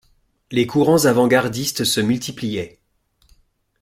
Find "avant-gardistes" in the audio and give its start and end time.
1.05-1.83